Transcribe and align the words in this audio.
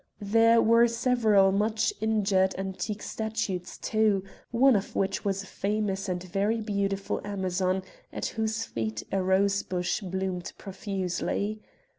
There 0.19 0.63
were 0.63 0.87
several 0.87 1.51
much 1.51 1.93
injured 2.01 2.55
antique 2.57 3.03
statues 3.03 3.77
too, 3.77 4.23
one 4.49 4.75
of 4.75 4.95
which 4.95 5.23
was 5.23 5.43
a 5.43 5.45
famous 5.45 6.09
and 6.09 6.23
very 6.23 6.59
beautiful 6.59 7.21
Amazon 7.23 7.83
at 8.11 8.25
whose 8.25 8.65
feet 8.65 9.03
a 9.11 9.21
rose 9.21 9.61
bush 9.61 10.01
bloomed 10.01 10.53
profusely. 10.57 11.61